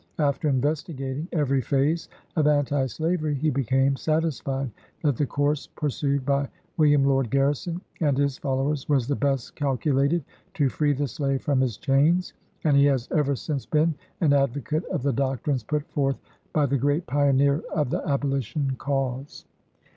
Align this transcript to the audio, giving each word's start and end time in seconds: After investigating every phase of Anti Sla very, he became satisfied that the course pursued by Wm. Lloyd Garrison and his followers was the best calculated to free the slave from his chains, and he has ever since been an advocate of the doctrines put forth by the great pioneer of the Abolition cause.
After 0.17 0.49
investigating 0.49 1.27
every 1.31 1.61
phase 1.61 2.09
of 2.35 2.47
Anti 2.47 2.85
Sla 2.87 3.19
very, 3.19 3.35
he 3.35 3.51
became 3.51 3.95
satisfied 3.95 4.71
that 5.03 5.15
the 5.15 5.27
course 5.27 5.67
pursued 5.67 6.25
by 6.25 6.49
Wm. 6.79 7.05
Lloyd 7.05 7.29
Garrison 7.29 7.81
and 7.99 8.17
his 8.17 8.39
followers 8.39 8.89
was 8.89 9.07
the 9.07 9.15
best 9.15 9.53
calculated 9.55 10.23
to 10.55 10.69
free 10.69 10.93
the 10.93 11.07
slave 11.07 11.43
from 11.43 11.61
his 11.61 11.77
chains, 11.77 12.33
and 12.63 12.75
he 12.75 12.85
has 12.85 13.09
ever 13.11 13.35
since 13.35 13.67
been 13.67 13.93
an 14.21 14.33
advocate 14.33 14.85
of 14.85 15.03
the 15.03 15.13
doctrines 15.13 15.61
put 15.61 15.87
forth 15.91 16.17
by 16.51 16.65
the 16.65 16.79
great 16.79 17.05
pioneer 17.05 17.61
of 17.71 17.91
the 17.91 18.01
Abolition 18.09 18.75
cause. 18.79 19.45